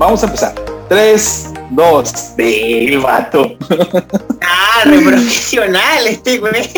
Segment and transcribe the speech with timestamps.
[0.00, 0.54] Vamos a empezar.
[0.88, 3.52] 3, 2, el vato.
[4.40, 6.70] Ah, re profesional este güey.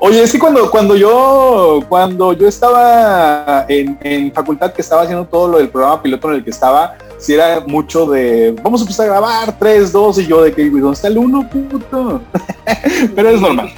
[0.00, 5.26] Oye, es que cuando, cuando yo cuando yo estaba en, en facultad que estaba haciendo
[5.26, 8.84] todo lo del programa piloto en el que estaba, si era mucho de vamos a
[8.84, 12.22] empezar a grabar 3, 2 y yo de que ¿dónde está el 1, puto?
[13.14, 13.70] Pero es normal.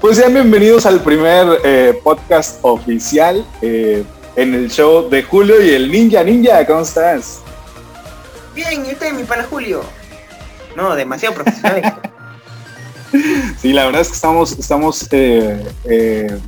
[0.00, 4.04] Pues sean bienvenidos al primer eh, podcast oficial eh,
[4.36, 6.22] en el show de Julio y el Ninja.
[6.24, 7.40] Ninja, ¿cómo estás?
[8.54, 9.82] Bien, este es mi pana Julio.
[10.76, 12.00] No, demasiado profesional.
[13.60, 16.38] Sí, la verdad es que estamos, estamos eh, eh,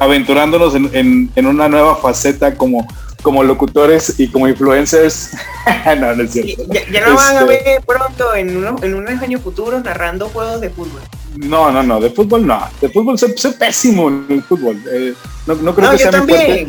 [0.00, 2.88] aventurándonos en, en- en una nueva faceta como,
[3.22, 5.30] como locutores y como influencers.
[6.00, 6.64] no, no es cierto.
[6.72, 10.28] ya, ya no van a Este, ver pronto en, unos en unos años futuros narrando
[10.30, 11.00] juegos de fútbol.
[11.36, 12.68] No, no, no, de fútbol no.
[12.80, 14.76] De fútbol soy, soy pésimo en el fútbol.
[14.90, 15.14] Eh,
[15.46, 16.68] no, no creo No, que yo sea mi fuerte.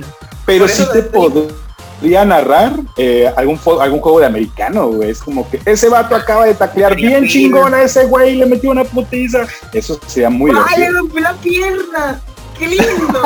[0.50, 5.11] Pero sí te podría narrar eh, algún, algún juego de americano, güey.
[5.11, 8.72] Es como que ese vato acaba de taclear bien chingón a ese güey le metió
[8.72, 9.45] una putiza.
[9.73, 12.19] Eso sería muy ¡Ay, le rompió la pierna!
[12.58, 13.22] ¡Qué lindo!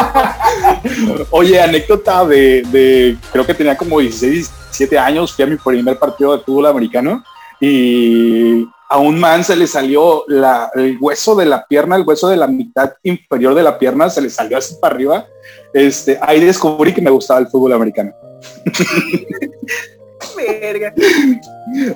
[1.31, 5.97] Oye, anécdota de, de- creo que tenía como 16, 17 años, fui a mi primer
[5.97, 7.23] partido de fútbol americano
[7.59, 12.29] y a un man se le salió la- el hueso de la pierna, el hueso
[12.29, 15.25] de la mitad inferior de la pierna, se le salió así para arriba.
[15.73, 18.13] Este, ahí descubrí que me gustaba el fútbol americano.
[20.37, 20.93] Verga.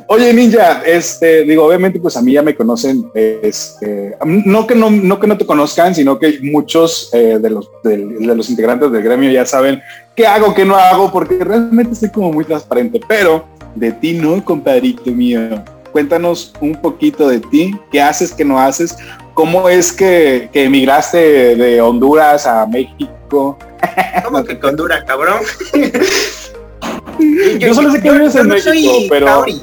[0.08, 4.90] Oye, Ninja, este, digo, obviamente, pues a mí ya me conocen, este, no que no,
[4.90, 8.92] no que no te conozcan, sino que muchos eh, de los de, de los integrantes
[8.92, 9.81] del gremio ya saben
[10.16, 13.00] qué hago, qué no hago, porque realmente estoy como muy transparente.
[13.08, 15.64] Pero de ti no, compadrito mío.
[15.91, 18.95] Cuéntanos un poquito de ti, qué haces, qué no haces,
[19.34, 23.57] cómo es que, que emigraste de Honduras a México.
[24.23, 25.39] ¿Cómo que con Honduras, cabrón?
[27.59, 29.62] Yo solo sé que vives en no México, soy pero- Cabri.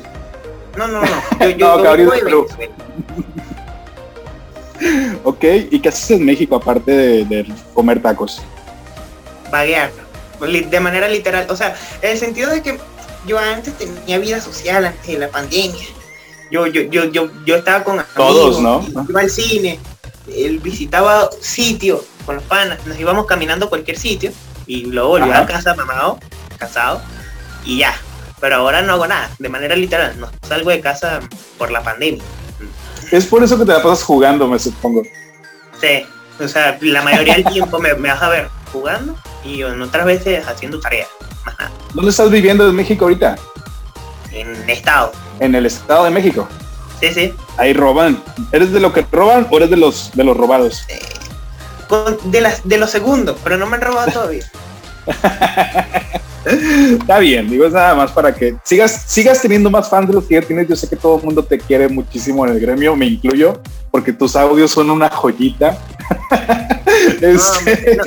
[0.76, 1.06] No, no, no.
[1.41, 2.47] Yo, yo, No, Cabri de Perú.
[5.22, 8.43] Ok, ¿y qué haces en México aparte de, de comer tacos?
[9.50, 9.93] vaguear
[10.49, 12.76] li- de manera literal o sea en el sentido de que
[13.25, 15.87] yo antes tenía vida social antes de la pandemia
[16.54, 19.06] yo yo yo yo, yo estaba con Todos, amigos, ¿no?
[19.09, 19.81] iba al cine
[20.32, 24.31] él visitaba sitios con los panas nos íbamos caminando a cualquier sitio
[24.66, 26.20] y luego volvía a casa mamado
[26.56, 27.03] cansado
[27.64, 27.93] y ya
[28.41, 31.20] pero ahora no hago nada de manera literal no salgo de casa
[31.59, 32.22] por la pandemia
[33.10, 35.03] Es por eso que te la pasas jugando, me supongo.
[35.81, 36.06] sí
[36.38, 40.06] o sea la mayoría del tiempo me, me vas a ver jugando y en otras
[40.06, 41.09] veces haciendo tareas
[41.94, 43.37] ¿Dónde estás viviendo en México ahorita?
[44.34, 45.12] En estado.
[45.41, 46.49] En el Estado de México.
[47.00, 47.33] Sí, sí.
[47.56, 48.22] Ahí roban.
[48.53, 50.84] ¿Eres de lo que roban o eres de los de los robados?
[51.89, 54.44] Con- de, las, de los segundos, pero no me han robado todavía.
[56.44, 60.25] Está bien, digo, es nada más para que sigas, sigas teniendo más fans de los
[60.25, 60.69] que ya tienes.
[60.69, 64.12] Yo sé que todo el mundo te quiere muchísimo en el gremio, me incluyo, porque
[64.12, 65.78] tus audios son una joyita.
[67.21, 68.03] No, no,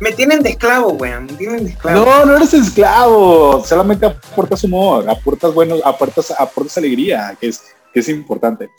[0.00, 1.26] me tienen de esclavo, weón.
[1.26, 2.04] Me tienen de esclavo.
[2.04, 7.62] No, no eres esclavo, solamente aportas humor, aportas buenos, aportas, aportas alegría, que es,
[7.92, 8.70] que es importante.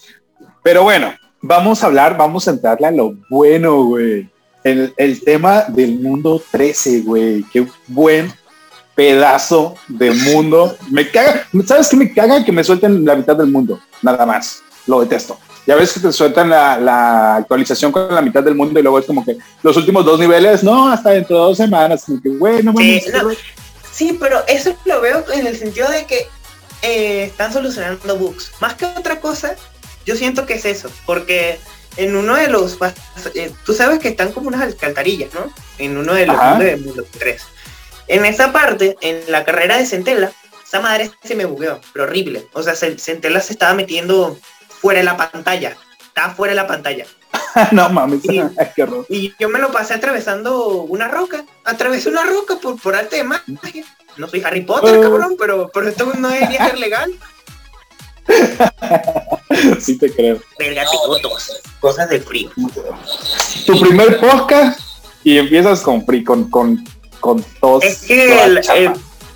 [0.63, 4.29] Pero bueno, vamos a hablar, vamos a entrarle a lo bueno, güey.
[4.63, 7.43] El, el tema del mundo 13, güey.
[7.51, 8.31] Qué buen
[8.95, 10.75] pedazo de mundo.
[10.89, 12.43] Me caga, ¿sabes qué me caga?
[12.43, 14.61] Que me suelten la mitad del mundo, nada más.
[14.85, 15.38] Lo detesto.
[15.67, 18.97] Ya ves que te sueltan la, la actualización con la mitad del mundo y luego
[18.99, 22.03] es como que los últimos dos niveles, no, hasta dentro de dos semanas.
[22.05, 23.29] Como que, güey, no Sí, mames, no.
[23.91, 26.27] Sí, pero eso lo veo en el sentido de que
[26.81, 28.51] eh, están solucionando bugs.
[28.59, 29.55] Más que otra cosa,
[30.05, 30.89] yo siento que es eso.
[31.05, 31.59] Porque
[31.97, 32.78] en uno de los...
[33.35, 35.51] eh, tú sabes que están como unas alcantarillas, ¿no?
[35.78, 37.41] En uno de los de Mundo 3.
[38.07, 40.31] En esa parte, en la carrera de Centella,
[40.66, 42.47] esa madre se me bugueó, pero horrible.
[42.53, 44.40] O sea, Cen- Centella se estaba metiendo
[44.81, 45.75] fuera de la pantalla.
[46.01, 47.05] Estaba fuera de la pantalla.
[47.72, 47.89] no
[48.75, 49.05] qué horror.
[49.09, 51.45] Y yo me lo pasé atravesando una roca.
[51.63, 53.85] Atravesé una roca por, por arte de magia.
[54.17, 55.01] No soy Harry Potter, Oh.
[55.01, 57.11] cabrón, pero, pero esto no debería ser legal.
[59.79, 60.39] sí te creo.
[60.59, 60.84] Verga.
[61.79, 62.51] Cosas del frío.
[63.66, 64.79] Tu primer podcast
[65.23, 66.84] y empiezas con free, con, con,
[67.19, 67.84] con tos.
[67.84, 68.61] Es que el-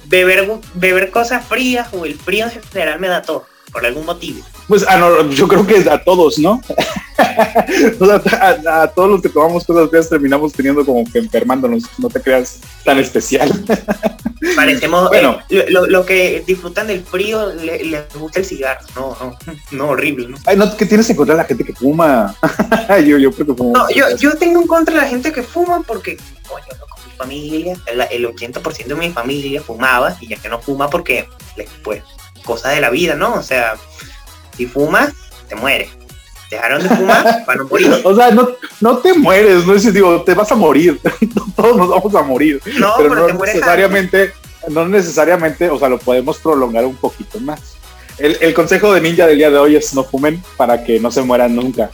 [0.06, 3.44] beber, beber cosas frías o el frío en general me da tos.
[3.75, 4.39] Por algún motivo.
[4.69, 6.62] Pues ah, no, yo creo que a todos, ¿no?
[8.00, 8.22] O sea,
[8.68, 12.22] a, a todos los que tomamos cosas feas terminamos teniendo como que enfermándonos, no te
[12.22, 13.50] creas tan especial.
[14.56, 15.39] Parecemos Bueno.
[15.50, 18.86] eh, lo, lo que disfrutan del frío le- les gusta el cigarro.
[18.95, 19.38] No, no,
[19.72, 20.38] no, horrible, ¿no?
[20.45, 22.36] Ay, no, ¿qué tienes en contra de la gente que fuma?
[23.06, 23.74] yo, yo creo que fumo.
[23.74, 26.18] No, yo, yo tengo en contra de la gente que fuma porque,
[26.48, 30.89] coño, loco, familia, el, el 80% de mi familia fumaba y ya que no fuma
[30.89, 31.27] porque,
[31.83, 32.01] pues,
[32.45, 33.33] cosas de la vida, ¿no?
[33.33, 33.75] O sea,
[34.56, 35.12] si fumas,
[35.47, 35.89] te mueres.
[36.50, 38.01] Dejaron de fumar para no morir.
[38.03, 38.47] O sea, no,
[38.80, 41.00] no te mueres, no es digo, te vas a morir.
[41.56, 42.62] Todos nos vamos a morir.
[42.77, 44.33] No, pero, pero no necesariamente,
[44.69, 47.75] no necesariamente, o sea, lo podemos prolongar un poquito más.
[48.18, 51.12] El, el, consejo de ninja del día de hoy es no fumen para que no
[51.12, 51.89] se mueran nunca.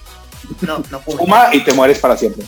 [0.61, 1.17] No, no fumen.
[1.17, 2.45] Fuma y te mueres para siempre.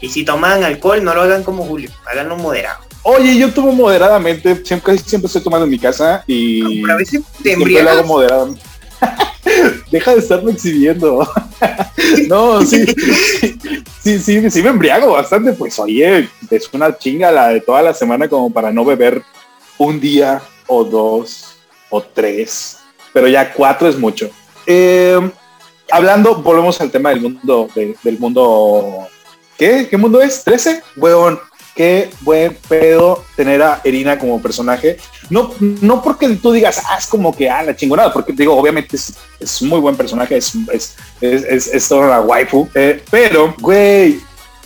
[0.00, 2.85] Y si toman alcohol, no lo hagan como Julio, háganlo moderado.
[3.08, 7.20] Oye, yo tomo moderadamente, siempre, siempre estoy tomando en mi casa y pero a veces
[7.40, 8.06] te siempre lo hago embriagas.
[8.06, 8.62] moderadamente.
[9.92, 11.28] Deja de estarme exhibiendo.
[12.28, 13.58] no, sí, sí,
[14.02, 17.94] sí, sí, sí me embriago bastante, pues oye, es una chinga la de toda la
[17.94, 19.22] semana como para no beber
[19.78, 21.54] un día o dos
[21.90, 22.78] o tres,
[23.12, 24.28] pero ya cuatro es mucho.
[24.66, 25.30] Eh,
[25.92, 29.06] hablando, volvemos al tema del mundo, de- del mundo,
[29.56, 29.86] ¿qué?
[29.88, 30.44] ¿Qué mundo es?
[30.44, 30.82] ¿13?
[30.96, 31.38] Weón,
[31.76, 34.96] qué buen pedo tener a Erina como personaje.
[35.28, 38.96] No, no porque tú digas, ah, es como que, ah, la chingonada, porque digo, obviamente
[38.96, 44.20] es, muy buen personaje, es, es, es, es, toda una waifu, eh, pero, güey,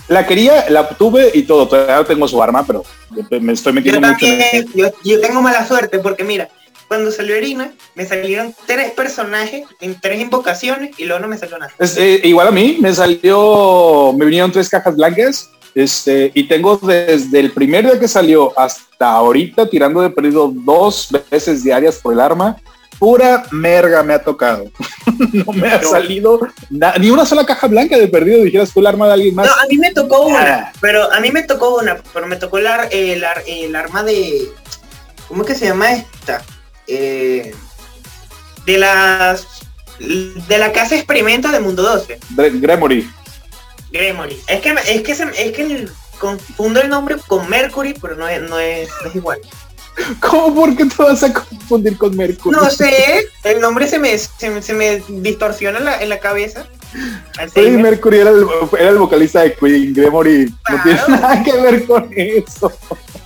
[0.08, 2.84] la quería, la tuve y todo, todavía tengo su arma, pero
[3.40, 6.48] me estoy Yo metiendo mucho en también, yo, yo tengo mala suerte porque mira,
[6.86, 11.58] cuando salió Erina, me salieron tres personajes en tres invocaciones y luego no me salió
[11.58, 11.72] nada.
[11.78, 16.76] Es, eh, igual a mí, me salió, me vinieron tres cajas blancas, este, y tengo
[16.78, 22.12] desde el primer día que salió hasta ahorita tirando de perdido dos veces diarias por
[22.12, 22.56] el arma.
[22.98, 24.64] Pura merga me ha tocado.
[25.32, 26.40] no me ha Pero- salido
[26.98, 28.42] ni una sola caja blanca de perdido.
[28.44, 29.46] Dijeras tú el arma de alguien más.
[29.46, 30.72] No, a mí me tocó una, Nada.
[30.82, 34.02] pero a mí me tocó una, pero me tocó el, ar- el, ar- el arma
[34.02, 34.50] de,
[35.28, 36.42] ¿cómo es que se llama esta?
[36.86, 37.54] Eh,
[38.66, 39.46] de las,
[39.98, 42.18] de la casa experimenta de Mundo 12.
[42.36, 43.08] Gre- Gremory.
[43.92, 44.40] Gremory.
[44.46, 48.28] Es que, es que, se- es que el- confundo el nombre con Mercury, pero no
[48.28, 49.40] es, no es, no es igual.
[50.20, 50.54] ¿Cómo?
[50.54, 52.56] ¿Por qué te vas a confundir con Mercury?
[52.56, 56.66] No sé, el nombre se me, se, se me distorsiona en la, en la cabeza.
[57.52, 57.78] Freddie.
[57.78, 58.46] Mercury era el,
[58.78, 59.92] era el vocalista de Queen.
[59.94, 62.72] Gremory no tiene nada que ver con eso.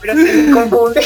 [0.01, 1.01] Pero se me confunde.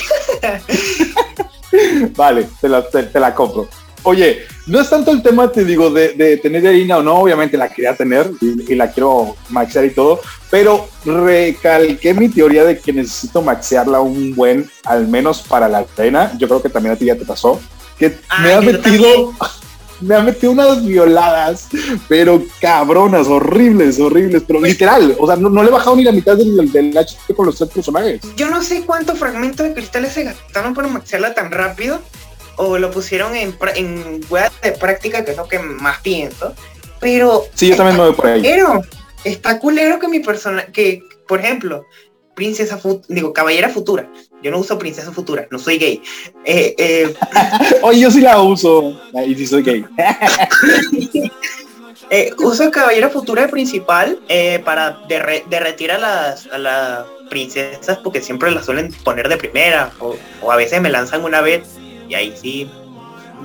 [2.16, 3.69] Vale, te la, te, te la compro.
[4.08, 7.58] Oye, no es tanto el tema, te digo, de, de tener harina o no, obviamente
[7.58, 12.78] la quería tener y, y la quiero maxear y todo, pero recalqué mi teoría de
[12.78, 16.32] que necesito maxearla un buen, al menos para la arena.
[16.38, 17.60] Yo creo que también a ti ya te pasó,
[17.99, 19.34] que Ah, me ha yo metido,
[20.00, 21.69] me ha metido unas violadas,
[22.08, 26.12] pero cabronas, horribles, horribles, pero literal, o sea, no, no le he bajado ni la
[26.12, 28.22] mitad del, del HP con los tres personajes.
[28.37, 32.00] Yo no sé cuántos fragmentos de cristales se gastaron para maxearla tan rápido.
[32.58, 36.55] O lo pusieron en, en weas de práctica, que es lo que más pienso.
[37.00, 38.43] Pero Sí, yo también me voy por ahí.
[38.43, 38.82] Pero
[39.25, 41.87] está culero que mi persona, que por ejemplo,
[42.34, 44.10] princesa, fu- digo, caballera futura.
[44.43, 46.02] Yo no uso princesa futura, no soy gay.
[46.44, 47.14] Eh, eh,
[47.82, 49.00] Oye, yo sí la uso.
[49.26, 49.84] Y sí soy gay.
[52.10, 57.99] eh, uso caballera futura de principal eh, para derre- derretir a las, a las princesas
[58.02, 61.62] porque siempre las suelen poner de primera o, o a veces me lanzan una vez
[62.08, 62.70] y ahí sí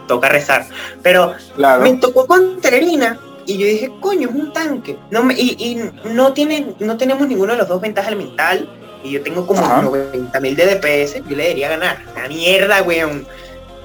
[0.08, 0.65] toca rezar.
[1.01, 1.84] Pero Claro.
[1.84, 4.98] me tocó con Tererina y yo dije, coño, es un tanque.
[5.12, 8.70] No me, y, y no tiene, no tenemos ninguno de los dos ventaja elemental.
[9.03, 9.82] Y yo tengo como Ajá.
[9.82, 12.01] 90 mil de DPS, yo le debería ganar.
[12.15, 13.27] La mierda, weón.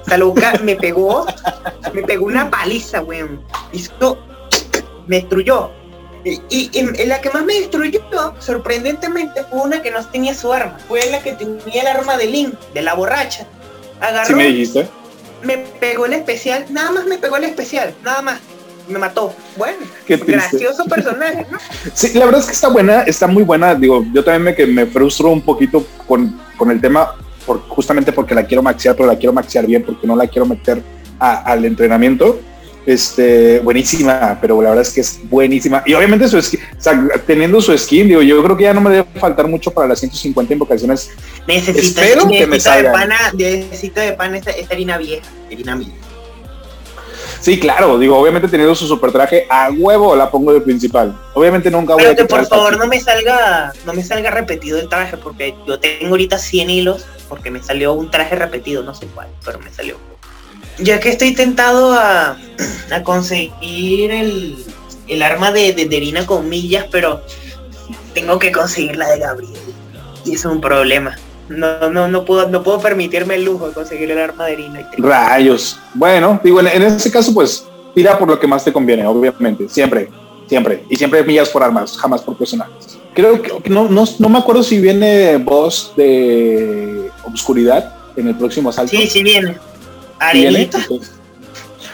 [0.01, 1.25] Esta loca me pegó,
[1.93, 3.41] me pegó una paliza, weón.
[3.73, 4.17] Hizo,
[5.07, 5.71] me destruyó.
[6.23, 8.01] Y, y- y la que más me destruyó,
[8.39, 10.77] sorprendentemente, fue una que no tenía su arma.
[10.87, 13.45] Fue la que tenía el arma de Link, de la borracha.
[14.01, 14.87] Agarró, Sí me dijiste.
[15.43, 18.39] me pegó el especial, nada más me pegó el especial, nada más.
[18.87, 19.33] Me mató.
[19.55, 19.77] Bueno,
[20.07, 21.59] gracioso personaje, ¿no?
[21.93, 23.75] Sí, la verdad es que está buena, está muy buena.
[23.75, 27.13] Digo, yo también me, que me frustro un poquito con, con el tema,
[27.45, 30.47] por, justamente porque la quiero maxear, pero la quiero maxear bien, porque no la quiero
[30.47, 30.81] meter
[31.19, 32.39] a- al entrenamiento.
[32.85, 35.83] Este, buenísima, pero la verdad es que es buenísima.
[35.85, 38.81] Y obviamente su skin, o sea, teniendo su skin, digo, yo creo que ya no
[38.81, 41.11] me debe faltar mucho para las 150 invocaciones.
[41.47, 45.93] Necesito, Espero que necesito de pana, necesito de pana esta, esta harina vieja, harina vieja.
[47.41, 51.17] Sí, claro, digo, obviamente teniendo su super traje, a huevo la pongo de principal.
[51.33, 54.77] Obviamente nunca voy Pero a que por favor no me salga, no me salga repetido
[54.77, 58.93] el traje, porque yo tengo ahorita 100 hilos, porque me salió un traje repetido, no
[58.93, 59.95] sé cuál, pero me salió.
[60.81, 62.37] Ya que estoy tentado a,
[62.91, 64.55] a conseguir el,
[65.07, 67.21] el arma de, de, de Erina con millas, pero
[68.13, 69.53] tengo que conseguir la de Gabriel.
[70.25, 71.17] Y eso es un problema.
[71.49, 74.89] No, no, no puedo, no puedo permitirme el lujo de conseguir el arma de Erina.
[74.97, 75.79] Rayos.
[75.93, 79.67] Bueno, digo, en, en ese caso, pues, tira por lo que más te conviene, obviamente.
[79.67, 80.09] Siempre,
[80.47, 80.83] siempre.
[80.89, 82.97] Y siempre millas por armas, jamás por personajes.
[83.15, 88.69] Creo que no, no, no me acuerdo si viene voz de Obscuridad en el próximo
[88.69, 88.95] asalto.
[88.95, 89.57] Sí, sí viene.
[90.19, 90.79] Arenita.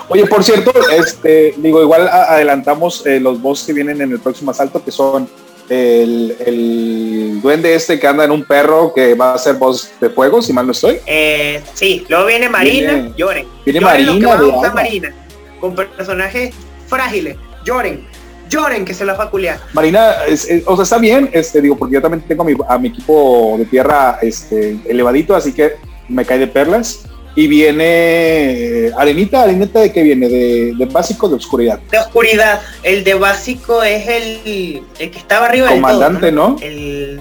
[0.07, 4.51] Oye, por cierto, este, digo, igual adelantamos eh, los boss que vienen en el próximo
[4.51, 5.27] asalto, que son
[5.67, 10.09] el, el, duende este que anda en un perro que va a ser voz de
[10.09, 10.99] fuego, si mal no estoy.
[11.07, 13.47] Eh, sí, luego viene Marina, lloren.
[13.65, 15.15] Viene Marina, Marina,
[15.59, 16.53] con personajes
[16.87, 18.05] frágiles, lloren.
[18.47, 19.59] Lloren que se la va a culiar.
[19.73, 20.17] Marina,
[20.67, 23.55] o sea, está bien, este, digo, porque yo también tengo a mi, a mi equipo
[23.57, 25.73] de tierra este, elevadito, así que
[26.07, 31.79] me cae de perlas y viene Arenita, Arenita de qué viene, de, básico de oscuridad.
[31.91, 36.57] De oscuridad, el de básico es el, el que estaba arriba Comandante, del todo, ¿no?
[36.61, 37.19] El,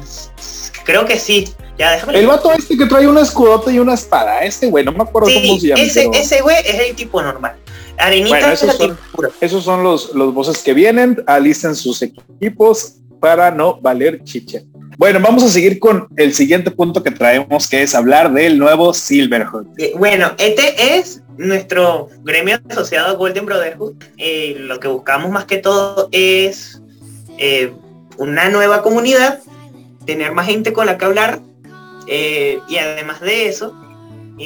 [0.85, 1.49] creo que sí.
[1.77, 4.93] Ya, déjame el vato este que trae una escudote y una espada, este güey, no
[4.93, 5.83] me acuerdo cómo se llama.
[5.83, 7.57] Ese, ese güey es el tipo normal.
[7.99, 8.99] Arenita es esos, son,
[9.41, 14.67] esos son los, los voces que vienen, alisten sus equipos para no valer chiche.
[14.97, 18.95] Bueno, vamos a seguir con el siguiente punto que traemos, que es hablar del nuevo
[18.95, 19.67] Silverhood.
[19.79, 23.95] Eh, bueno, este es nuestro gremio asociado a Golden Brotherhood.
[24.19, 26.81] Eh, lo que buscamos más que todo es
[27.39, 27.73] eh,
[28.19, 29.41] una nueva comunidad,
[30.07, 31.41] tener más gente con la que hablar
[32.07, 33.75] y además de eso,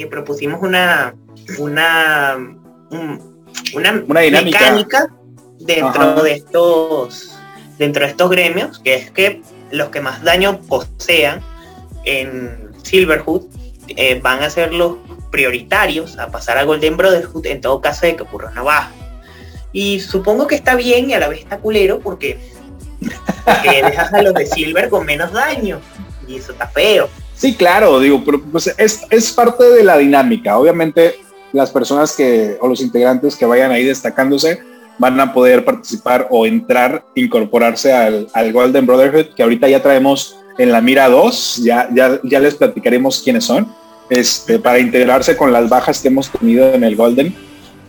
[0.09, 1.13] propusimos una
[1.57, 2.37] una
[3.73, 4.41] una, dinámica.
[4.41, 5.09] mecánica
[5.59, 7.37] dentro de estos
[7.77, 11.41] dentro de estos gremios, que es que los que más daño posean
[12.05, 13.43] en Silverhood
[13.87, 14.97] eh, van a ser los
[15.31, 18.91] prioritarios a pasar a Golden Brotherhood en todo caso de que ocurra una baja.
[19.71, 22.39] Y supongo que está bien y a la vez está culero porque,
[23.63, 25.79] dejas a los de Silver con menos daño.
[26.27, 27.09] Y eso está feo.
[27.35, 30.57] Sí, claro, digo, pero pues es, es parte de la dinámica.
[30.57, 31.15] Obviamente
[31.53, 34.61] las personas que, o los integrantes que vayan ahí destacándose,
[34.99, 40.71] van a poder participar o entrar, incorporarse al, Golden Brotherhood, que ahorita ya traemos en
[40.71, 43.73] la mira 2, ya, ya, ya les platicaremos quiénes son,
[44.09, 47.33] este, para integrarse con las bajas que hemos tenido en el Golden.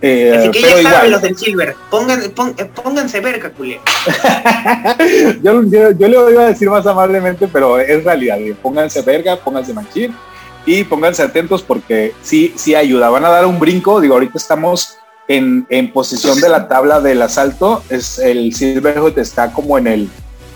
[0.03, 3.81] Eh, Así que ya saben los del Silver, pónganse verga, culé.
[5.43, 10.13] yo, yo, le iba a decir más amablemente, pero es realidad, pónganse verga, pónganse manchir
[10.65, 13.11] y pónganse atentos porque sí, sí ayuda.
[13.11, 14.97] Van a dar un brinco, digo, ahorita estamos
[15.31, 20.09] en, posición de la tabla del asalto, es el Silverhood está como en el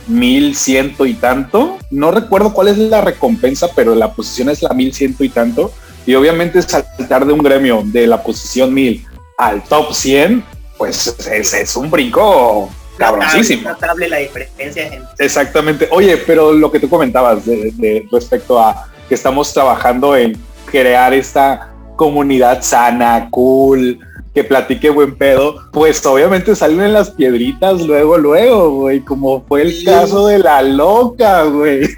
[0.08, 1.78] mil ciento y tanto.
[1.90, 5.72] No recuerdo cuál es la recompensa, pero la posición es la mil ciento y tanto.
[6.06, 9.06] Y obviamente saltar de un gremio de la posición mil
[9.38, 10.44] al top 100,
[10.76, 13.70] pues es, un brinco cabroncísimo.
[14.08, 15.88] la diferencia, Exactamente.
[15.92, 21.70] Oye, pero lo que tú comentabas de respecto a que estamos trabajando en crear esta
[21.96, 23.98] comunidad sana, cool,
[24.34, 29.62] que platique buen pedo, pues obviamente salen en las piedritas luego, luego, güey, como fue
[29.62, 31.88] el caso de la loca, güey.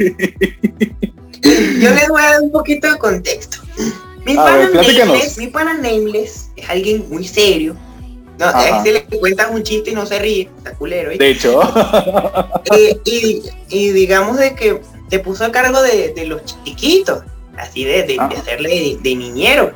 [1.43, 3.59] Yo les voy a dar un poquito de contexto.
[4.27, 7.75] Mi pana, Nameless, mi pana Nameless es alguien muy serio.
[8.39, 11.11] No, a este le cuentas un chiste y no se ríe, está culero.
[11.11, 11.19] ¿eh?
[11.19, 11.61] De hecho.
[12.77, 12.99] Eh,
[13.69, 17.23] y, digamos de que te puso a cargo de, los chiquitos,
[17.57, 19.73] así de, de, hacerle de, niñero.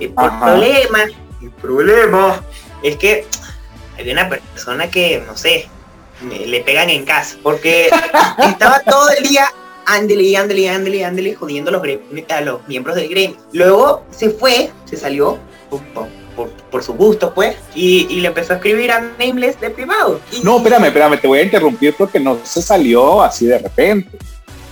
[0.00, 1.04] El problema
[1.44, 2.42] el problema
[2.82, 3.26] es que
[3.96, 5.68] hay una persona que, no sé,
[6.30, 7.90] le pegan en casa, porque
[8.38, 9.46] estaba todo el día
[9.86, 11.82] ándele, ándele, ándele, ándele, jodiendo a los,
[12.28, 13.36] a los miembros del gremio.
[13.52, 15.38] Luego se fue, se salió
[16.70, 20.20] por, su gusto, pues, y, le empezó a escribir a Nameless de privado.
[20.42, 24.18] No, espérame, espérame, te voy a interrumpir porque no se salió así de repente.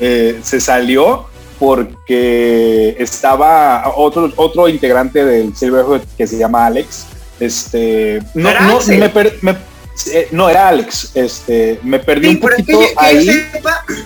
[0.01, 1.27] Eh, se salió
[1.63, 7.07] porque estaba otro, otro integrante del Silverhood que se llama Alex.
[7.39, 8.81] Este, no, no,
[9.41, 9.57] me,
[10.13, 13.49] eh, no era Alex, este, me perdí un poquito ahí.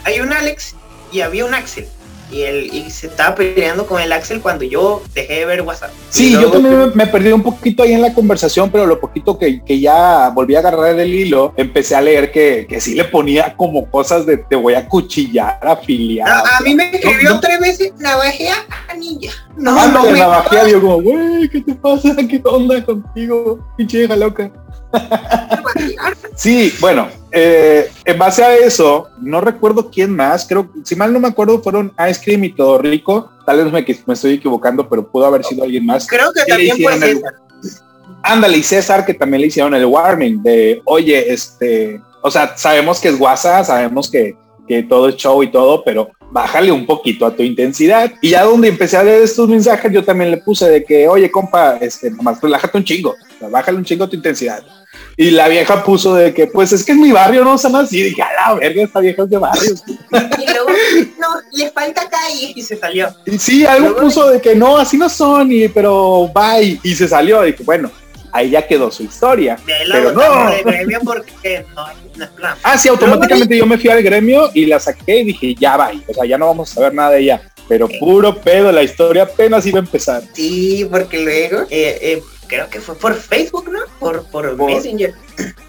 [0.05, 0.75] hay un Alex
[1.11, 1.89] y había un Axel
[2.31, 5.91] y él y se estaba peleando con el Axel cuando yo dejé de ver WhatsApp.
[6.11, 9.63] Sí, yo también me perdí un poquito ahí en la conversación, pero lo poquito que,
[9.63, 13.55] que ya volví a agarrar el hilo, empecé a leer que, que sí le ponía
[13.57, 16.29] como cosas de te voy a cuchillar, afiliar.
[16.29, 18.57] a mí me escribió tres veces navajea
[18.89, 19.33] a ninja.
[19.57, 22.15] No, ah, no, me navajea, digo como, güey, ¿qué te pasa?
[22.29, 23.59] ¿Qué onda contigo?
[23.77, 24.51] Pinche hija loca.
[26.35, 31.21] Sí, bueno, eh, en base a eso, no recuerdo quién más, creo, si mal no
[31.21, 33.31] me acuerdo, fueron Ice Cream y Todo Rico.
[33.45, 36.07] Tal vez me, me estoy equivocando, pero pudo haber sido alguien más.
[36.07, 37.35] Creo que también fue César.
[38.23, 43.01] ándale, y César, que también le hicieron el warming de, oye, este, o sea, sabemos
[43.01, 44.35] que es guasa, sabemos que,
[44.67, 48.13] que todo es show y todo, pero bájale un poquito a tu intensidad.
[48.21, 51.31] Y ya donde empecé a leer estos mensajes, yo también le puse de que, oye,
[51.31, 53.15] compa, este, nomás relájate un chingo,
[53.51, 54.63] bájale un chingo a tu intensidad.
[55.19, 58.01] Y la vieja puso de que, pues es que es mi barrio, no son así.
[58.01, 59.73] Y dije, a la verga, esta vieja es de barrio.
[60.13, 60.69] y luego,
[61.19, 63.09] no, le falta calle y se salió.
[63.25, 66.79] Y sí, algo puso de que no, así no son, y, pero bye.
[66.83, 67.47] Y se salió.
[67.47, 67.91] Y dije, bueno,
[68.37, 69.59] ahí ya quedó su historia.
[69.65, 70.23] pero no.
[71.05, 72.27] porque no,
[72.63, 75.93] Ah, sí, automáticamente yo me fui al gremio y la saqué y dije, ya va,
[76.07, 77.53] o sea, ya no vamos a saber nada de ella.
[77.69, 80.23] Pero puro pedo, la historia apenas iba a empezar.
[80.33, 83.81] Sí, porque luego, eh, eh, creo que fue por Facebook, ¿no?
[83.99, 85.15] Por, por, Messenger.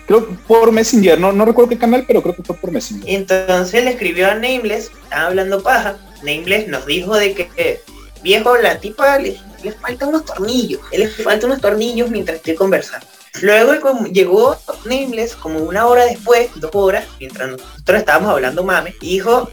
[0.05, 3.09] Creo por Messenger, no, no recuerdo qué canal, pero creo que fue por Messenger.
[3.09, 5.97] Entonces le escribió a Nameless, estaba hablando paja.
[6.23, 7.81] Nameless nos dijo de que,
[8.21, 10.81] viejo, la tipa le, le faltan unos tornillos.
[10.91, 13.05] Él le falta unos tornillos mientras estoy conversando.
[13.41, 19.13] Luego llegó Nameless como una hora después, dos horas, mientras nosotros estábamos hablando mame, y
[19.13, 19.49] dijo,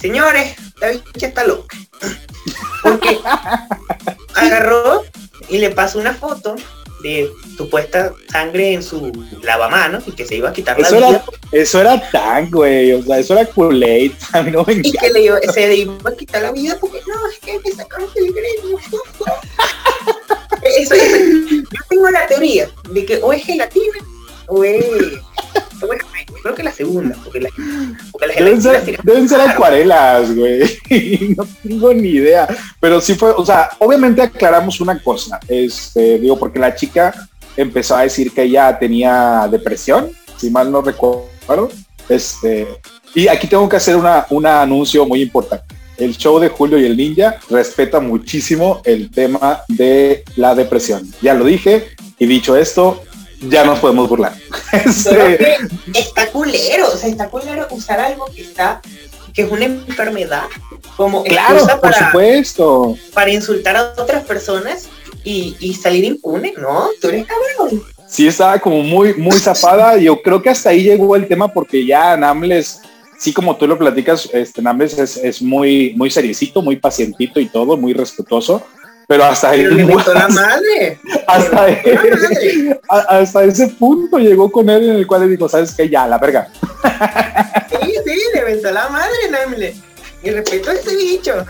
[0.00, 1.76] señores, la bicha está loca.
[2.82, 3.20] Porque
[4.34, 5.04] agarró
[5.48, 6.56] y le pasó una foto
[7.02, 11.24] de supuesta sangre en su lavamanos y que se iba a quitar eso la vida.
[11.52, 15.10] eso era tan, güey, o sea, eso era Kool-Aid, a mí no me Y que
[15.10, 18.32] le iba, se iba a quitar la vida porque no, es que me sacaron el
[18.32, 18.78] gremio.
[20.78, 24.11] eso, yo tengo la teoría de que o es gelatina
[24.64, 24.84] es
[26.42, 27.48] creo que la segunda, porque, la,
[28.10, 30.78] porque la deben, ser, deben ser acuarelas, güey.
[31.36, 32.48] no tengo ni idea.
[32.80, 35.38] Pero sí fue, o sea, obviamente aclaramos una cosa.
[35.48, 40.82] Este, digo, porque la chica empezó a decir que ella tenía depresión, si mal no
[40.82, 41.70] recuerdo.
[42.08, 42.66] Este,
[43.14, 45.74] y aquí tengo que hacer una, un anuncio muy importante.
[45.96, 51.08] El show de Julio y el Ninja respeta muchísimo el tema de la depresión.
[51.20, 53.02] Ya lo dije y dicho esto,
[53.48, 54.34] ya nos podemos burlar.
[54.72, 55.58] Este,
[55.94, 58.80] está culero, o sea, está culero usar algo que está
[59.34, 60.44] que es una enfermedad
[60.96, 62.96] como claro, por supuesto.
[63.12, 64.88] para insultar a otras personas
[65.24, 66.88] y, salir impune, ¿no?
[67.00, 67.82] Tú eres cabrón.
[68.08, 69.96] Sí, estaba como muy, muy zafada.
[69.96, 72.80] Yo creo que hasta ahí llegó el tema porque ya Namles,
[73.18, 77.46] sí como tú lo platicas, este Namles es, es muy, muy seriecito, muy pacientito y
[77.46, 78.62] todo, muy respetuoso
[79.06, 80.98] pero hasta ahí la madre.
[81.26, 81.66] Hasta,
[83.08, 85.88] hasta ese punto llegó con él en el cual le dijo, ¿sabes qué?
[85.88, 86.48] Ya, la verga.
[87.70, 89.74] Sí, sí, le aventó la madre, Namle.
[90.22, 91.46] Y respeto a ese bicho.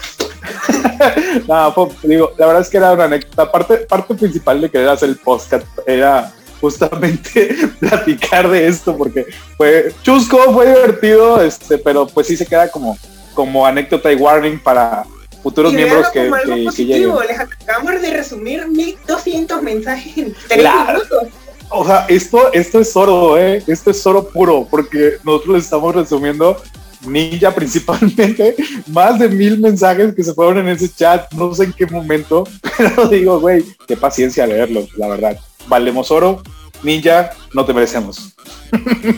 [1.49, 3.51] no, digo, la verdad es que era una anécdota.
[3.51, 9.93] Parte, parte principal de querer hacer el podcast era justamente platicar de esto porque fue
[10.03, 12.97] chusco, fue divertido, este, pero pues sí se queda como,
[13.35, 15.05] como anécdota y warning para,
[15.43, 16.31] futuros miembros que,
[16.77, 17.13] que, lleguen.
[17.29, 21.29] Les acabamos de resumir 1200 mensajes en 3 minutos.
[21.71, 23.63] O sea, esto, esto es oro, ¿eh?
[23.67, 26.61] Esto es oro puro, porque nosotros les estamos resumiendo
[27.07, 28.55] Ninja principalmente,
[28.87, 32.45] más de mil mensajes que se fueron en ese chat, no sé en qué momento,
[32.77, 35.39] pero digo, güey, qué paciencia leerlos, la verdad.
[35.67, 36.43] Valemos oro,
[36.83, 38.35] Ninja, no te merecemos.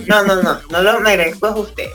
[0.06, 1.88] No, no, no, no lo merezco a usted.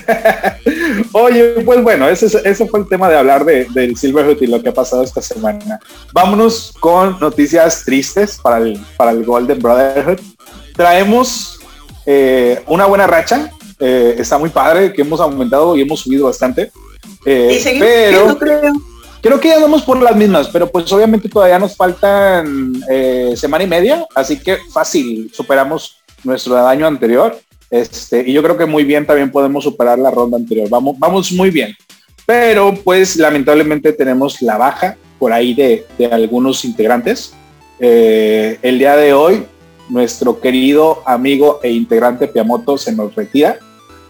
[1.12, 4.62] Oye, pues bueno, ese, ese, fue el tema de hablar de, del Silverhood y lo
[4.62, 5.80] que ha pasado esta semana.
[6.12, 10.20] Vámonos con noticias tristes para el, para el Golden Brotherhood.
[10.74, 11.58] Traemos
[12.06, 16.70] eh, una buena racha, eh, está muy padre, que hemos aumentado y hemos subido bastante.
[17.24, 19.40] Eh, pero creo.
[19.40, 22.82] que ya vamos por las mismas, pero pues obviamente todavía nos faltan
[23.36, 27.38] semana y media, así que fácil, superamos nuestro año anterior.
[27.72, 30.68] Este, y yo creo que muy bien también podemos superar la ronda anterior.
[30.68, 31.74] Vamos, vamos muy bien.
[32.26, 37.32] Pero pues lamentablemente tenemos la baja por ahí de, algunos integrantes.
[37.80, 39.46] Eh, el día de hoy,
[39.88, 43.56] nuestro querido amigo e integrante Piamoto se nos retira.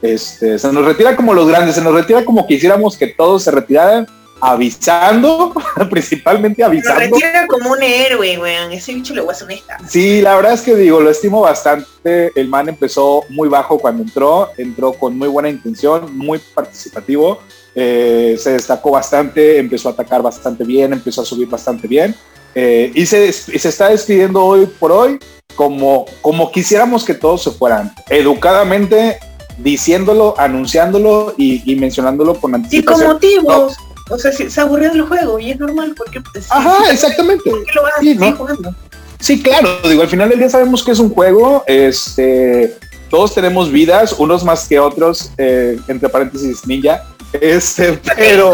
[0.03, 3.53] Este, se nos retira como los grandes, se nos retira como quisiéramos que todos se
[3.53, 4.09] retiraran
[4.43, 5.55] avisando,
[5.91, 7.01] principalmente avisando.
[7.01, 8.73] Lo retira como un héroe, weón.
[8.73, 9.79] Ese bicho le voy a honesta.
[9.89, 12.33] Sí, la verdad es que digo, lo estimo bastante.
[12.35, 17.39] El man empezó muy bajo cuando entró, entró con muy buena intención, muy participativo.
[17.75, 22.13] Eh, se destacó bastante, empezó a atacar bastante bien, empezó a subir bastante bien.
[22.57, 25.21] Eh, y, se, se está despidiendo hoy por hoy
[25.55, 27.95] como, como quisiéramos que todos se fueran.
[28.11, 29.19] Educadamente,
[29.59, 33.19] diciéndolo, anunciándolo y, mencionándolo con anticipación.
[33.23, 33.77] Y con motivos.
[34.13, 36.21] O sea, se aburrió del juego y es normal porque...
[36.21, 37.49] Pues, Ajá, exactamente.
[37.49, 38.37] ¿Por qué lo vas sí, ¿no?
[38.37, 38.75] jugando?
[39.19, 42.77] Sí, claro, digo, al final del día sabemos que es un juego, este,
[43.09, 47.05] todos tenemos vidas, unos más que otros, eh, entre paréntesis ninja,
[47.41, 48.53] Este, pero,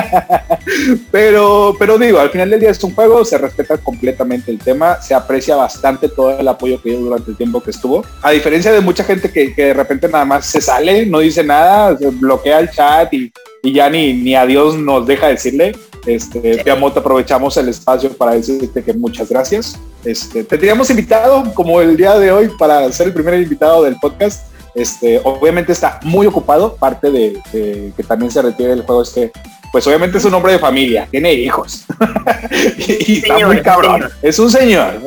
[1.10, 5.00] pero, pero digo, al final del día es un juego, se respeta completamente el tema,
[5.02, 8.04] se aprecia bastante todo el apoyo que dio durante el tiempo que estuvo.
[8.22, 11.42] A diferencia de mucha gente que, que de repente nada más se sale, no dice
[11.42, 15.74] nada, bloquea el chat y, y ya ni, ni adiós nos deja decirle.
[16.06, 16.70] Este, sí.
[16.70, 19.78] aprovechamos el espacio para decirte que muchas gracias.
[20.04, 23.96] Este, te teníamos invitado como el día de hoy para ser el primer invitado del
[23.96, 24.46] podcast.
[24.74, 29.10] Este, obviamente está muy ocupado, parte de, de que también se retire del juego es
[29.10, 29.32] que
[29.70, 31.84] pues obviamente es un hombre de familia, tiene hijos.
[32.78, 34.00] y, y está muy cabrón.
[34.00, 34.12] Señor.
[34.22, 35.00] Es un señor.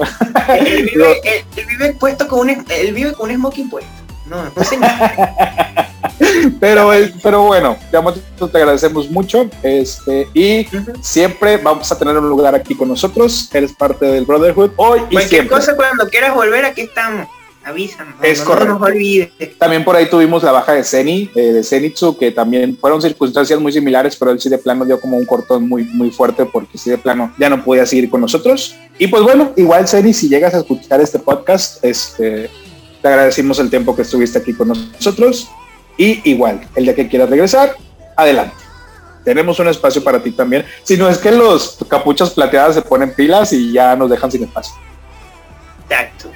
[0.49, 3.89] él, vive, él, él, vive puesto con un él vive con un smoking puesto.
[4.27, 4.89] No, no señor.
[6.59, 9.49] pero, pero bueno, te, te agradecemos mucho.
[9.63, 11.01] Este, y uh -huh.
[11.01, 13.49] siempre vamos a tener un lugar aquí con nosotros.
[13.53, 15.57] Eres parte del Brotherhood hoy y Cualquier siempre.
[15.57, 17.27] cosa cuando quieras volver, aquí estamos.
[17.63, 18.15] Avísanos.
[18.23, 18.73] Es no, correcto.
[18.73, 19.29] No nos olvides.
[19.57, 23.59] También por ahí tuvimos la baja de Zeni, eh, de Zenitsu, que también fueron circunstancias
[23.59, 26.77] muy similares, pero él sí de plano dio como un cortón muy, muy fuerte porque
[26.77, 28.75] sí de plano ya no podía seguir con nosotros.
[28.97, 32.49] Y pues bueno, igual Zeni, si llegas a escuchar este podcast, este,
[33.01, 35.49] te agradecimos el tiempo que estuviste aquí con nosotros.
[35.97, 37.75] Y igual, el día que quieras regresar,
[38.15, 38.55] adelante.
[39.23, 40.65] Tenemos un espacio para ti también.
[40.83, 44.43] Si no es que los capuchas plateadas se ponen pilas y ya nos dejan sin
[44.43, 44.73] espacio.
[45.83, 46.31] Exacto.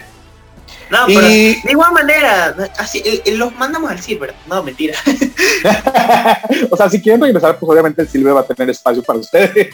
[0.89, 1.62] No, pero y...
[1.62, 4.34] de igual manera, así los mandamos al Silver.
[4.48, 4.95] No, mentira.
[6.69, 9.69] o sea, si quieren regresar, pues obviamente el Silver va a tener espacio para ustedes.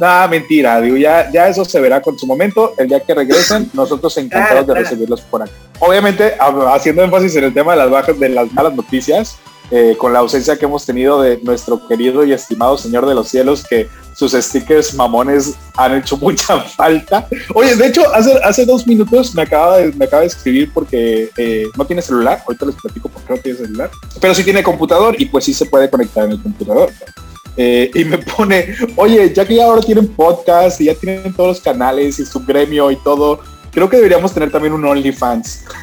[0.00, 2.74] no, mentira, digo, ya, ya eso se verá con su momento.
[2.78, 5.52] El día que regresen, nosotros encantados claro, de recibirlos por aquí.
[5.78, 6.36] Obviamente,
[6.72, 9.38] haciendo énfasis en el tema de las bajas, de las malas noticias,
[9.70, 13.28] eh, con la ausencia que hemos tenido de nuestro querido y estimado Señor de los
[13.28, 17.26] Cielos, que sus stickers mamones han hecho mucha falta.
[17.54, 21.30] Oye, de hecho, hace, hace dos minutos me acaba de, me acaba de escribir porque
[21.36, 24.62] eh, no tiene celular, ahorita les platico por qué no tiene celular, pero sí tiene
[24.62, 26.92] computador y pues sí se puede conectar en el computador.
[27.58, 31.48] Eh, y me pone, oye, ya que ya ahora tienen podcast y ya tienen todos
[31.48, 33.40] los canales y su gremio y todo,
[33.72, 35.64] creo que deberíamos tener también un OnlyFans.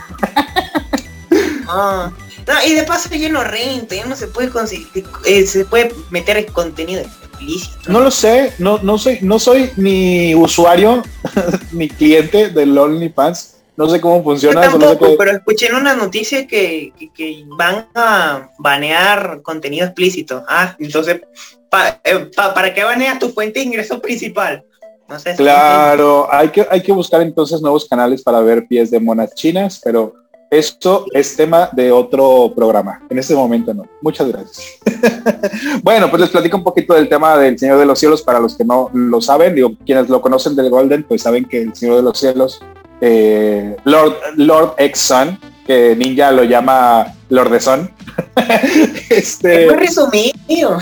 [1.76, 2.12] Ah.
[2.48, 5.94] No, y de paso ya no renta, ya no se puede conseguir, eh, se puede
[6.10, 7.92] meter el contenido explícito.
[7.92, 11.04] No lo sé, no, no soy, no soy ni usuario
[11.72, 13.52] ni cliente del OnlyFans.
[13.76, 14.66] No sé cómo funciona.
[14.66, 19.42] Yo tampoco, no sé pero escuché en una noticia que, que, que, van a banear
[19.42, 20.44] contenido explícito.
[20.48, 21.22] Ah, entonces,
[21.70, 24.64] pa, eh, pa, ¿para qué baneas tu fuente de ingreso principal?
[25.08, 25.36] No sé.
[25.36, 29.82] Claro, hay que, hay que buscar entonces nuevos canales para ver pies de monas chinas,
[29.84, 30.14] pero
[30.54, 33.02] esto es tema de otro programa.
[33.10, 33.88] En este momento no.
[34.02, 34.80] Muchas gracias.
[35.84, 38.56] bueno, pues les platico un poquito del tema del Señor de los Cielos para los
[38.56, 39.56] que no lo saben.
[39.56, 42.62] Digo, quienes lo conocen del Golden, pues saben que el Señor de los Cielos,
[43.02, 47.92] eh, Lord, Lord X-Sun, que Ninja lo llama Lord de Son.
[49.10, 49.66] este...
[49.66, 50.78] Es resumido.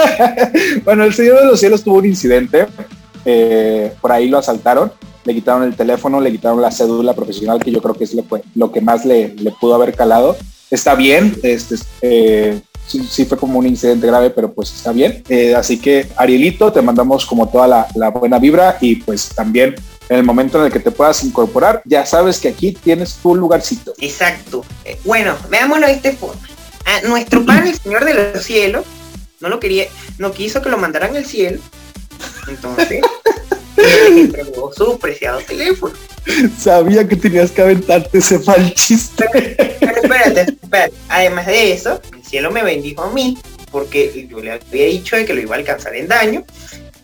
[0.84, 2.66] bueno, el Señor de los Cielos tuvo un incidente.
[3.26, 4.90] Eh, por ahí lo asaltaron
[5.24, 8.16] le quitaron el teléfono, le quitaron la cédula profesional, que yo creo que es
[8.54, 10.36] lo, que más le, pudo haber calado.
[10.70, 15.22] Está bien, este, eh, sí, sí, fue como un incidente grave, pero pues está bien.
[15.28, 19.74] Eh, así que, Arielito, te mandamos como toda la, buena vibra y pues también
[20.08, 23.34] en el momento en el que te puedas incorporar, ya sabes que aquí tienes tu
[23.34, 23.92] lugarcito.
[23.98, 24.64] Exacto.
[24.84, 26.40] Eh, bueno, veámoslo de esta forma.
[26.86, 28.86] A nuestro padre, el Señor de los Cielos,
[29.40, 31.60] no lo quería, no quiso que lo mandaran al cielo.
[32.48, 33.02] Entonces...
[34.08, 35.94] entregó su preciado teléfono.
[36.58, 39.24] Sabía que tenías que aventarte ese mal chiste.
[39.32, 40.94] Pero espérate, espérate.
[41.08, 43.38] Además de eso, el cielo me bendijo a mí,
[43.70, 46.44] porque yo le había dicho de que lo iba a alcanzar en daño.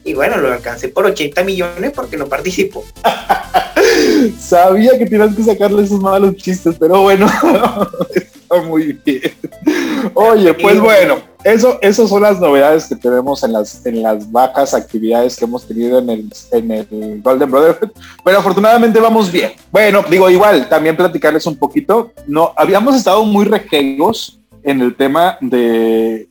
[0.04, 2.84] Y bueno, lo alcancé por 80 millones porque no participó.
[4.38, 7.26] Sabía que tenías que sacarle esos malos chistes, pero bueno,
[8.14, 9.32] está muy bien.
[10.12, 14.72] Oye, pues bueno, eso, esas son las novedades que tenemos en las, en las bajas
[14.74, 17.90] actividades que hemos tenido en el, en el Golden Brotherhood.
[18.24, 19.52] Pero afortunadamente vamos bien.
[19.70, 22.12] Bueno, digo, igual, también platicarles un poquito.
[22.26, 26.28] No, habíamos estado muy rejegos en el tema de,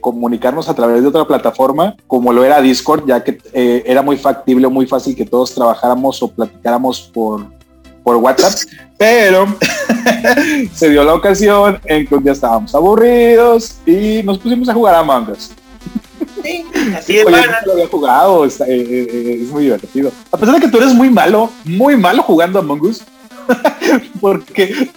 [0.00, 4.16] comunicarnos a través de otra plataforma, como lo era Discord, ya que eh, era muy
[4.16, 7.46] factible, muy fácil que todos trabajáramos o platicáramos por,
[8.02, 8.52] por WhatsApp,
[8.98, 9.46] pero
[10.74, 14.94] se dio la ocasión en que un día estábamos aburridos y nos pusimos a jugar
[14.94, 15.50] a Among Us.
[16.42, 16.64] Sí,
[16.96, 20.12] así es, Oye, lo había jugado, está, eh, eh, es muy divertido.
[20.30, 23.02] A pesar de que tú eres muy malo, muy malo jugando a Among Us,
[24.20, 24.90] porque,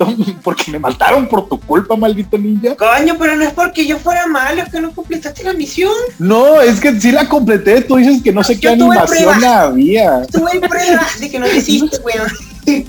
[0.44, 2.76] porque me mataron por tu culpa, maldito ninja.
[2.76, 5.94] Coño, pero no es porque yo fuera malo, es que no completaste la misión.
[6.18, 10.26] No, es que sí la completé, tú dices que no sé yo qué animación había.
[10.28, 12.30] Tuve pruebas de que no lo hiciste, weón.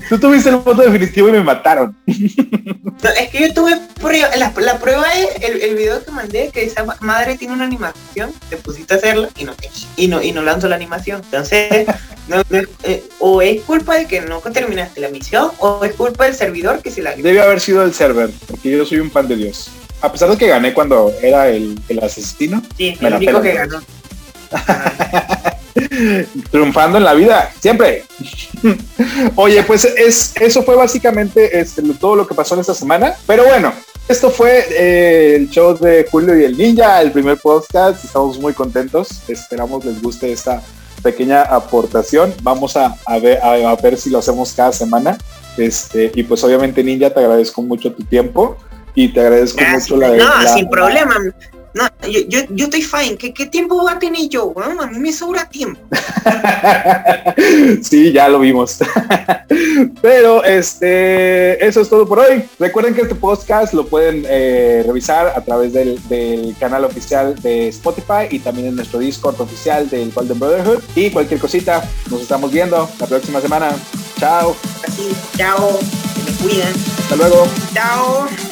[0.09, 1.95] Tú tuviste el voto definitivo y me mataron.
[2.05, 6.49] No, es que yo tuve prueba, la, la prueba es el, el, video que mandé,
[6.53, 9.53] que esa madre tiene una animación, te pusiste a hacerla y no,
[9.95, 11.21] y no, y no lanzó la animación.
[11.23, 11.87] Entonces,
[12.27, 16.25] no, no, eh, o es culpa de que no terminaste la misión, o es culpa
[16.25, 17.15] del servidor que se la...
[17.15, 19.69] Debe haber sido el server, porque yo soy un pan de Dios.
[20.01, 22.63] A pesar de que gané cuando era el, el asesino.
[22.75, 23.79] Sí, el único que ganó.
[26.51, 28.05] triunfando en la vida, siempre.
[29.35, 33.13] Oye, pues es, eso fue básicamente este, todo lo que pasó en esta semana.
[33.27, 33.71] Pero bueno,
[34.07, 38.03] esto fue eh, el show de Julio y el Ninja, el primer podcast.
[38.03, 39.21] Estamos muy contentos.
[39.27, 40.63] Esperamos les guste esta
[41.01, 42.33] pequeña aportación.
[42.41, 45.17] Vamos a, a, ver, a, ver si lo hacemos cada semana.
[45.57, 48.57] Este, y pues obviamente Ninja, te agradezco mucho tu tiempo
[48.95, 49.89] y te agradezco Gracias.
[49.89, 50.09] mucho la...
[50.09, 51.15] No, la, sin problema.
[51.73, 53.17] No, yo, yo, yo, estoy fine.
[53.17, 54.53] ¿Qué, ¿Qué, tiempo va a tener yo?
[54.57, 55.79] A mí me sobra tiempo.
[57.81, 58.79] sí, ya lo vimos.
[60.01, 62.43] Pero este, eso es todo por hoy.
[62.59, 67.69] Recuerden que este podcast lo pueden eh, revisar a través del, del, canal oficial de
[67.69, 70.83] Spotify y también en nuestro Discord oficial del Golden Brotherhood.
[70.95, 73.71] Y cualquier cosita, nos estamos viendo la próxima semana.
[74.19, 74.55] Chao.
[74.85, 75.79] Así, chao.
[75.79, 76.73] Se me cuidan.
[76.99, 77.47] Hasta luego.
[77.73, 78.50] Chao.